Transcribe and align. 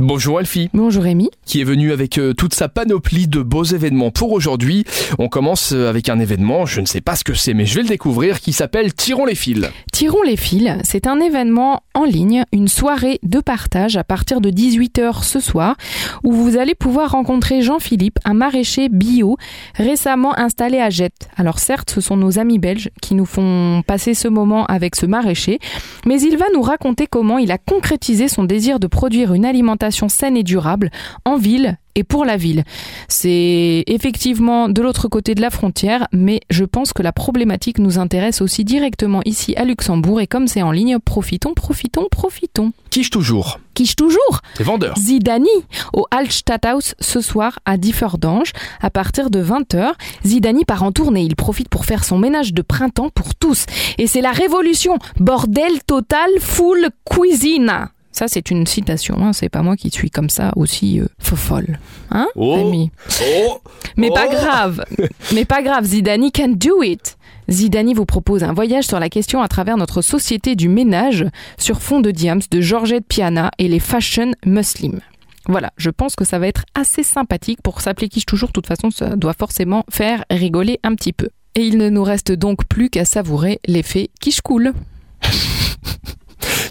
Bonjour 0.00 0.40
Elfie, 0.40 0.70
Bonjour 0.74 1.04
Rémi. 1.04 1.30
qui 1.46 1.60
est 1.60 1.64
venue 1.64 1.92
avec 1.92 2.18
euh, 2.18 2.32
toute 2.34 2.52
sa 2.52 2.68
panoplie 2.68 3.28
de 3.28 3.42
beaux 3.42 3.62
événements 3.62 4.10
pour 4.10 4.32
aujourd'hui. 4.32 4.84
On 5.20 5.28
commence 5.28 5.70
euh, 5.72 5.88
avec 5.88 6.08
un 6.08 6.18
événement, 6.18 6.66
je 6.66 6.80
ne 6.80 6.86
sais 6.86 7.00
pas 7.00 7.14
ce 7.14 7.22
que 7.22 7.32
c'est, 7.32 7.54
mais 7.54 7.64
je 7.64 7.76
vais 7.76 7.82
le 7.82 7.88
découvrir, 7.88 8.40
qui 8.40 8.52
s'appelle 8.52 8.92
Tirons 8.92 9.24
les 9.24 9.36
fils. 9.36 9.70
Tirons 9.94 10.22
les 10.22 10.36
fils, 10.36 10.76
c'est 10.82 11.06
un 11.06 11.20
événement 11.20 11.84
en 11.94 12.02
ligne, 12.02 12.42
une 12.52 12.66
soirée 12.66 13.20
de 13.22 13.38
partage 13.38 13.96
à 13.96 14.02
partir 14.02 14.40
de 14.40 14.50
18h 14.50 15.22
ce 15.22 15.38
soir, 15.38 15.76
où 16.24 16.32
vous 16.32 16.56
allez 16.56 16.74
pouvoir 16.74 17.12
rencontrer 17.12 17.62
Jean-Philippe, 17.62 18.18
un 18.24 18.34
maraîcher 18.34 18.88
bio 18.88 19.36
récemment 19.76 20.36
installé 20.36 20.80
à 20.80 20.90
Jette. 20.90 21.28
Alors 21.36 21.60
certes, 21.60 21.90
ce 21.90 22.00
sont 22.00 22.16
nos 22.16 22.40
amis 22.40 22.58
belges 22.58 22.90
qui 23.00 23.14
nous 23.14 23.24
font 23.24 23.84
passer 23.86 24.14
ce 24.14 24.26
moment 24.26 24.66
avec 24.66 24.96
ce 24.96 25.06
maraîcher, 25.06 25.60
mais 26.06 26.20
il 26.20 26.36
va 26.38 26.46
nous 26.52 26.62
raconter 26.62 27.06
comment 27.06 27.38
il 27.38 27.52
a 27.52 27.58
concrétisé 27.58 28.26
son 28.26 28.42
désir 28.42 28.80
de 28.80 28.88
produire 28.88 29.32
une 29.32 29.46
alimentation 29.46 30.08
saine 30.08 30.36
et 30.36 30.42
durable 30.42 30.90
en 31.24 31.36
ville 31.36 31.78
et 31.94 32.04
pour 32.04 32.24
la 32.24 32.36
ville. 32.36 32.64
C'est 33.08 33.84
effectivement 33.86 34.68
de 34.68 34.82
l'autre 34.82 35.08
côté 35.08 35.34
de 35.34 35.40
la 35.40 35.50
frontière, 35.50 36.08
mais 36.12 36.40
je 36.50 36.64
pense 36.64 36.92
que 36.92 37.02
la 37.02 37.12
problématique 37.12 37.78
nous 37.78 37.98
intéresse 37.98 38.40
aussi 38.40 38.64
directement 38.64 39.20
ici 39.24 39.54
à 39.56 39.64
Luxembourg 39.64 40.20
et 40.20 40.26
comme 40.26 40.48
c'est 40.48 40.62
en 40.62 40.72
ligne, 40.72 40.98
profitons, 40.98 41.54
profitons, 41.54 42.06
profitons. 42.10 42.72
Quiche 42.90 43.10
toujours, 43.10 43.58
Quiche 43.74 43.96
toujours 43.96 44.40
c'est 44.56 44.62
vendeur. 44.62 44.96
Zidani 44.96 45.48
au 45.92 46.06
Altstadthaus 46.10 46.94
ce 47.00 47.20
soir 47.20 47.58
à 47.64 47.76
Differdange 47.76 48.52
à 48.80 48.90
partir 48.90 49.30
de 49.30 49.42
20h. 49.42 49.92
Zidani 50.24 50.64
part 50.64 50.84
en 50.84 50.92
tournée, 50.92 51.22
il 51.22 51.36
profite 51.36 51.68
pour 51.68 51.84
faire 51.84 52.04
son 52.04 52.18
ménage 52.18 52.54
de 52.54 52.62
printemps 52.62 53.10
pour 53.10 53.34
tous. 53.34 53.66
Et 53.98 54.06
c'est 54.06 54.20
la 54.20 54.32
révolution, 54.32 54.98
bordel 55.18 55.82
total, 55.86 56.28
full 56.40 56.88
cuisine. 57.04 57.88
Ça 58.16 58.28
c'est 58.28 58.52
une 58.52 58.64
citation, 58.64 59.16
hein, 59.26 59.32
c'est 59.32 59.48
pas 59.48 59.62
moi 59.62 59.74
qui 59.76 59.90
suis 59.90 60.08
comme 60.08 60.30
ça 60.30 60.52
aussi 60.54 61.00
euh, 61.00 61.06
fofolle. 61.18 61.80
Hein 62.12 62.28
Oh. 62.36 62.54
Rémi 62.54 62.92
Oh 63.20 63.60
mais 63.96 64.08
pas 64.10 64.26
Oh. 64.28 64.32
grave. 64.32 64.84
Mais 65.34 65.44
pas 65.44 65.62
grave, 65.62 65.84
Zidani 65.84 66.30
can 66.30 66.50
do 66.50 66.82
it. 66.84 67.16
Zidani 67.50 67.92
vous 67.92 68.06
propose 68.06 68.44
un 68.44 68.52
voyage 68.52 68.84
sur 68.84 69.00
la 69.00 69.08
question 69.08 69.42
à 69.42 69.48
travers 69.48 69.76
notre 69.76 70.00
société 70.00 70.54
du 70.54 70.68
ménage 70.68 71.26
sur 71.58 71.82
fond 71.82 72.00
de 72.00 72.12
Diams 72.12 72.40
de 72.50 72.60
Georgette 72.60 73.06
Piana 73.08 73.50
et 73.58 73.66
les 73.66 73.80
fashion 73.80 74.30
muslims. 74.46 75.00
Voilà, 75.48 75.72
je 75.76 75.90
pense 75.90 76.14
que 76.14 76.24
ça 76.24 76.38
va 76.38 76.46
être 76.46 76.62
assez 76.76 77.02
sympathique 77.02 77.60
pour 77.62 77.80
s'appeler 77.80 78.08
quiche 78.08 78.26
toujours. 78.26 78.48
De 78.50 78.52
toute 78.54 78.66
façon, 78.68 78.90
ça 78.90 79.16
doit 79.16 79.34
forcément 79.34 79.84
faire 79.90 80.24
rigoler 80.30 80.78
un 80.84 80.94
petit 80.94 81.12
peu. 81.12 81.28
Et 81.56 81.66
il 81.66 81.78
ne 81.78 81.88
nous 81.90 82.02
reste 82.04 82.32
donc 82.32 82.64
plus 82.66 82.88
qu'à 82.90 83.04
savourer 83.04 83.58
l'effet 83.66 84.08
quiche 84.20 84.40
cool. 84.40 84.72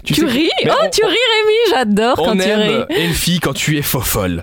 Tu, 0.04 0.14
sais- 0.14 0.26
ris 0.26 0.50
Mais 0.64 0.70
Oh, 0.70 0.76
on- 0.84 0.90
tu 0.90 1.04
ris 1.04 1.10
Rémi, 1.10 1.54
j'adore 1.70 2.16
quand 2.16 2.32
On 2.32 2.36
tu 2.36 2.42
aime 2.48 2.84
ris. 2.88 2.94
Elfie 2.96 3.40
quand 3.40 3.52
tu 3.54 3.78
es 3.78 3.82
fofolle. 3.82 4.42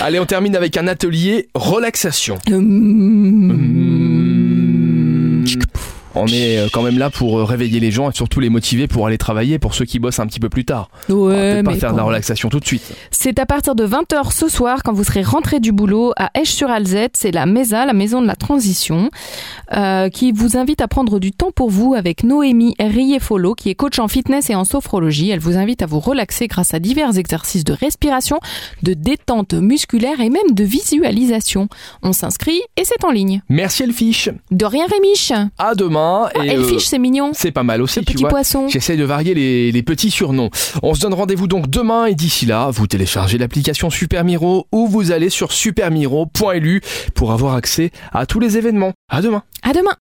Allez, 0.00 0.18
on 0.18 0.26
termine 0.26 0.56
avec 0.56 0.76
un 0.76 0.86
atelier 0.88 1.48
relaxation. 1.54 2.38
Hum. 2.50 4.21
On 6.14 6.26
est 6.26 6.58
euh, 6.58 6.68
quand 6.72 6.82
même 6.82 6.98
là 6.98 7.10
pour 7.10 7.38
euh, 7.38 7.44
réveiller 7.44 7.80
les 7.80 7.90
gens 7.90 8.10
et 8.10 8.14
surtout 8.14 8.40
les 8.40 8.50
motiver 8.50 8.86
pour 8.86 9.06
aller 9.06 9.18
travailler 9.18 9.58
pour 9.58 9.74
ceux 9.74 9.84
qui 9.84 9.98
bossent 9.98 10.18
un 10.20 10.26
petit 10.26 10.40
peu 10.40 10.48
plus 10.48 10.64
tard. 10.64 10.90
On 11.08 11.14
Ouais, 11.28 11.56
peut 11.56 11.62
pas 11.64 11.70
mais 11.72 11.78
faire 11.78 11.92
de 11.92 11.96
la 11.96 12.02
relaxation 12.02 12.48
tout 12.48 12.60
de 12.60 12.66
suite. 12.66 12.82
C'est 13.10 13.38
à 13.38 13.46
partir 13.46 13.74
de 13.74 13.86
20h 13.86 14.32
ce 14.32 14.48
soir 14.48 14.82
quand 14.82 14.92
vous 14.92 15.04
serez 15.04 15.22
rentré 15.22 15.60
du 15.60 15.72
boulot 15.72 16.12
à 16.16 16.30
Esch-sur-Alzette. 16.38 17.16
C'est 17.16 17.30
la 17.30 17.46
MESA, 17.46 17.86
la 17.86 17.92
maison 17.92 18.20
de 18.20 18.26
la 18.26 18.36
transition, 18.36 19.08
euh, 19.74 20.08
qui 20.10 20.32
vous 20.32 20.56
invite 20.56 20.80
à 20.82 20.88
prendre 20.88 21.18
du 21.18 21.32
temps 21.32 21.50
pour 21.50 21.70
vous 21.70 21.94
avec 21.94 22.24
Noémie 22.24 22.74
Riefolo, 22.78 23.54
qui 23.54 23.70
est 23.70 23.74
coach 23.74 23.98
en 23.98 24.08
fitness 24.08 24.50
et 24.50 24.54
en 24.54 24.64
sophrologie. 24.64 25.30
Elle 25.30 25.40
vous 25.40 25.56
invite 25.56 25.82
à 25.82 25.86
vous 25.86 26.00
relaxer 26.00 26.46
grâce 26.46 26.74
à 26.74 26.78
divers 26.78 27.16
exercices 27.16 27.64
de 27.64 27.72
respiration, 27.72 28.38
de 28.82 28.92
détente 28.94 29.54
musculaire 29.54 30.20
et 30.20 30.28
même 30.30 30.50
de 30.52 30.64
visualisation. 30.64 31.68
On 32.02 32.12
s'inscrit 32.12 32.60
et 32.76 32.84
c'est 32.84 33.04
en 33.04 33.10
ligne. 33.10 33.42
Merci 33.48 33.84
Elfiche. 33.84 34.28
De 34.50 34.64
rien 34.66 34.84
Rémiche 34.86 35.32
À 35.58 35.74
demain. 35.74 36.01
Ah, 36.02 36.30
et, 36.44 36.50
euh, 36.50 36.52
Elfiche, 36.60 36.86
c'est 36.86 36.98
mignon. 36.98 37.30
c'est 37.34 37.50
pas 37.50 37.62
mal 37.62 37.80
aussi, 37.82 37.94
Ce 37.94 38.00
tu 38.00 38.12
petit 38.12 38.22
vois. 38.22 38.30
poisson. 38.30 38.68
J'essaie 38.68 38.96
de 38.96 39.04
varier 39.04 39.34
les, 39.34 39.72
les 39.72 39.82
petits 39.82 40.10
surnoms. 40.10 40.50
On 40.82 40.94
se 40.94 41.00
donne 41.00 41.14
rendez-vous 41.14 41.46
donc 41.46 41.68
demain 41.68 42.06
et 42.06 42.14
d'ici 42.14 42.46
là, 42.46 42.70
vous 42.70 42.86
téléchargez 42.86 43.38
l'application 43.38 43.90
Super 43.90 44.24
Miro 44.24 44.66
ou 44.72 44.86
vous 44.88 45.10
allez 45.12 45.30
sur 45.30 45.52
supermiro.lu 45.52 46.80
pour 47.14 47.32
avoir 47.32 47.54
accès 47.54 47.90
à 48.12 48.26
tous 48.26 48.40
les 48.40 48.56
événements. 48.56 48.92
À 49.08 49.20
demain. 49.22 49.42
À 49.62 49.72
demain 49.72 49.90